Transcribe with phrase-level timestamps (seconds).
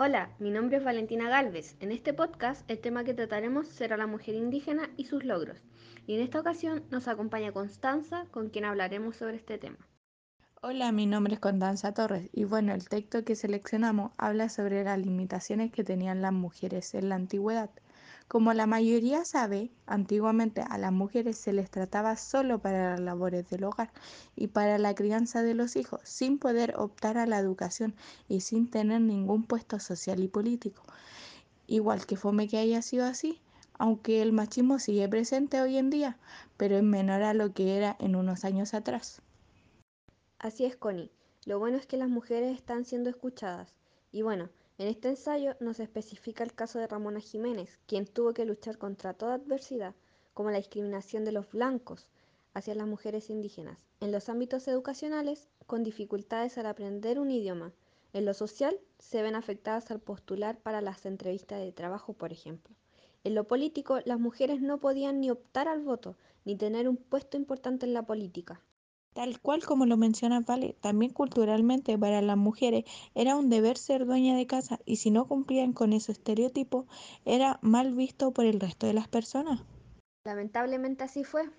[0.00, 1.74] Hola, mi nombre es Valentina Galvez.
[1.80, 5.60] En este podcast el tema que trataremos será la mujer indígena y sus logros.
[6.06, 9.88] Y en esta ocasión nos acompaña Constanza, con quien hablaremos sobre este tema.
[10.62, 15.00] Hola, mi nombre es Constanza Torres y bueno, el texto que seleccionamos habla sobre las
[15.00, 17.70] limitaciones que tenían las mujeres en la antigüedad.
[18.28, 23.48] Como la mayoría sabe, antiguamente a las mujeres se les trataba solo para las labores
[23.48, 23.90] del hogar
[24.36, 27.94] y para la crianza de los hijos, sin poder optar a la educación
[28.28, 30.82] y sin tener ningún puesto social y político.
[31.66, 33.40] Igual que fome que haya sido así,
[33.78, 36.18] aunque el machismo sigue presente hoy en día,
[36.58, 39.22] pero es menor a lo que era en unos años atrás.
[40.38, 41.10] Así es, Connie.
[41.46, 43.74] Lo bueno es que las mujeres están siendo escuchadas.
[44.12, 48.44] Y bueno, en este ensayo nos especifica el caso de Ramona Jiménez, quien tuvo que
[48.44, 49.96] luchar contra toda adversidad,
[50.34, 52.08] como la discriminación de los blancos
[52.54, 57.72] hacia las mujeres indígenas, en los ámbitos educacionales, con dificultades al aprender un idioma.
[58.12, 62.74] En lo social, se ven afectadas al postular para las entrevistas de trabajo, por ejemplo.
[63.24, 67.36] En lo político, las mujeres no podían ni optar al voto, ni tener un puesto
[67.36, 68.62] importante en la política.
[69.18, 72.84] Tal cual como lo menciona Vale, también culturalmente para las mujeres
[73.16, 76.86] era un deber ser dueña de casa y si no cumplían con ese estereotipo
[77.24, 79.64] era mal visto por el resto de las personas.
[80.22, 81.50] Lamentablemente así fue.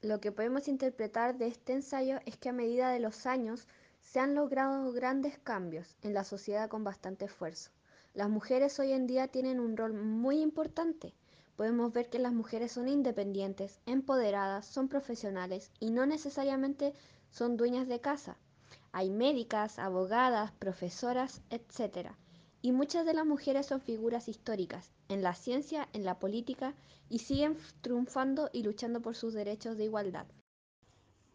[0.00, 3.68] Lo que podemos interpretar de este ensayo es que a medida de los años
[4.00, 7.70] se han logrado grandes cambios en la sociedad con bastante esfuerzo.
[8.14, 11.12] Las mujeres hoy en día tienen un rol muy importante
[11.56, 16.94] podemos ver que las mujeres son independientes, empoderadas, son profesionales y no necesariamente
[17.30, 18.36] son dueñas de casa.
[18.92, 22.10] Hay médicas, abogadas, profesoras, etc.
[22.60, 26.74] Y muchas de las mujeres son figuras históricas en la ciencia, en la política
[27.08, 30.26] y siguen triunfando y luchando por sus derechos de igualdad.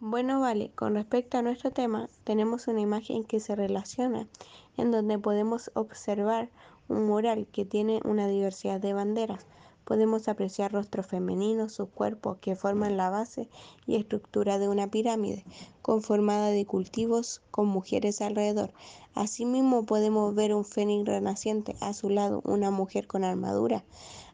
[0.00, 4.28] Bueno, vale, con respecto a nuestro tema, tenemos una imagen que se relaciona,
[4.76, 6.50] en donde podemos observar
[6.86, 9.44] un mural que tiene una diversidad de banderas,
[9.88, 13.48] podemos apreciar rostros femeninos, sus cuerpos que forman la base
[13.86, 15.46] y estructura de una pirámide,
[15.80, 18.70] conformada de cultivos con mujeres alrededor.
[19.14, 23.82] Asimismo podemos ver un fénix renaciente, a su lado una mujer con armadura.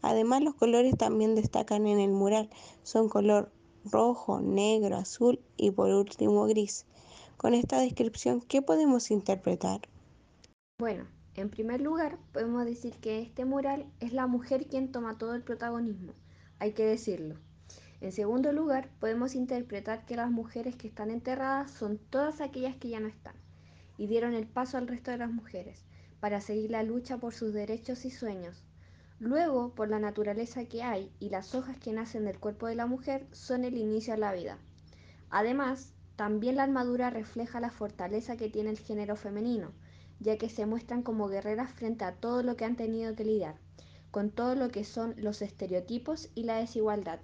[0.00, 2.48] Además los colores también destacan en el mural,
[2.82, 3.52] son color
[3.84, 6.86] rojo, negro, azul y por último gris.
[7.36, 9.82] Con esta descripción, ¿qué podemos interpretar?
[10.78, 15.34] Bueno, en primer lugar, podemos decir que este mural es la mujer quien toma todo
[15.34, 16.12] el protagonismo,
[16.58, 17.36] hay que decirlo.
[18.02, 22.88] En segundo lugar, podemos interpretar que las mujeres que están enterradas son todas aquellas que
[22.88, 23.36] ya no están
[23.96, 25.84] y dieron el paso al resto de las mujeres
[26.20, 28.62] para seguir la lucha por sus derechos y sueños.
[29.18, 32.86] Luego, por la naturaleza que hay y las hojas que nacen del cuerpo de la
[32.86, 34.58] mujer son el inicio a la vida.
[35.30, 39.72] Además, también la armadura refleja la fortaleza que tiene el género femenino,
[40.22, 43.56] ya que se muestran como guerreras frente a todo lo que han tenido que lidiar,
[44.10, 47.20] con todo lo que son los estereotipos y la desigualdad.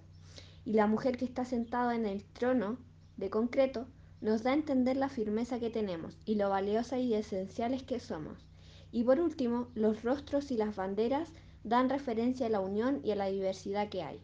[0.65, 2.79] Y la mujer que está sentada en el trono
[3.17, 3.87] de concreto
[4.21, 8.47] nos da a entender la firmeza que tenemos y lo valiosa y esenciales que somos.
[8.91, 11.33] Y por último, los rostros y las banderas
[11.63, 14.21] dan referencia a la unión y a la diversidad que hay.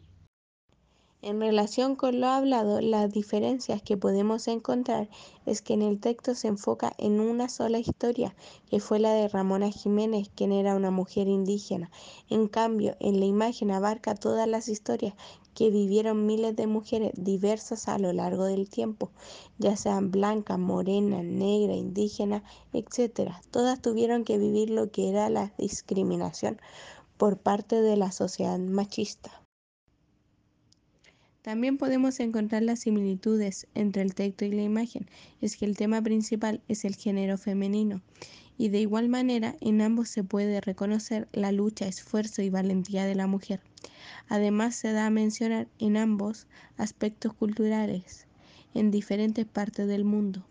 [1.26, 5.08] En relación con lo hablado, las diferencias que podemos encontrar
[5.46, 8.36] es que en el texto se enfoca en una sola historia,
[8.68, 11.90] que fue la de Ramona Jiménez, quien era una mujer indígena.
[12.28, 15.14] En cambio, en la imagen abarca todas las historias
[15.54, 19.10] que vivieron miles de mujeres diversas a lo largo del tiempo,
[19.56, 23.32] ya sean blanca, morena, negra, indígena, etc.
[23.50, 26.60] Todas tuvieron que vivir lo que era la discriminación
[27.16, 29.43] por parte de la sociedad machista.
[31.44, 35.10] También podemos encontrar las similitudes entre el texto y la imagen,
[35.42, 38.00] es que el tema principal es el género femenino,
[38.56, 43.14] y de igual manera en ambos se puede reconocer la lucha, esfuerzo y valentía de
[43.14, 43.60] la mujer.
[44.26, 46.46] Además se da a mencionar en ambos
[46.78, 48.26] aspectos culturales,
[48.72, 50.46] en diferentes partes del mundo.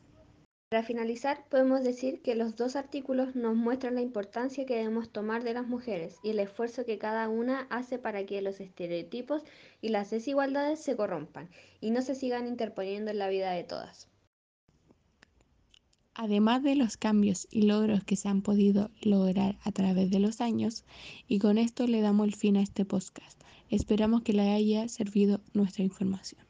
[0.74, 5.44] Para finalizar, podemos decir que los dos artículos nos muestran la importancia que debemos tomar
[5.44, 9.44] de las mujeres y el esfuerzo que cada una hace para que los estereotipos
[9.82, 11.48] y las desigualdades se corrompan
[11.80, 14.08] y no se sigan interponiendo en la vida de todas.
[16.16, 20.42] Además de los cambios y logros que se han podido lograr a través de los
[20.42, 20.86] años,
[21.28, 23.40] y con esto le damos el fin a este podcast.
[23.70, 26.43] Esperamos que le haya servido nuestra información.